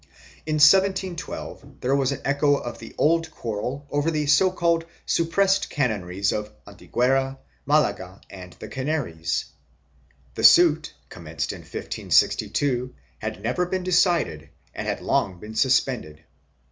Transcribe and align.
In 0.47 0.55
1712 0.55 1.79
there 1.79 1.95
was 1.95 2.11
an 2.11 2.21
echo 2.25 2.55
of 2.55 2.79
the 2.79 2.95
old 2.97 3.29
quarrel 3.29 3.85
over 3.91 4.09
the 4.09 4.25
so 4.25 4.49
called 4.49 4.83
suppressed 5.05 5.69
canonries 5.69 6.31
of 6.31 6.51
Antequera, 6.65 7.37
Malaga 7.67 8.19
and 8.27 8.53
the 8.53 8.67
Canaries 8.67 9.45
(p. 10.33 10.41
342). 10.41 10.41
The 10.41 10.43
suit, 10.43 10.93
commenced 11.09 11.53
in 11.53 11.59
1562, 11.61 12.95
had 13.19 13.43
never 13.43 13.67
been 13.67 13.83
decided 13.83 14.49
and 14.73 14.87
had 14.87 15.01
long 15.01 15.39
been 15.39 15.53
suspended. 15.53 16.23